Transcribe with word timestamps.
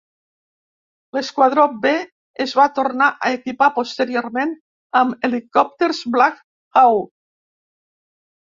L'esquadró 1.17 1.65
"B" 1.83 1.91
es 2.45 2.55
va 2.61 2.65
tornar 2.79 3.09
a 3.27 3.31
equipar 3.41 3.67
posteriorment 3.77 4.57
amb 5.03 5.29
helicòpters 5.29 6.03
Black 6.17 6.45
Hawk. 6.83 7.13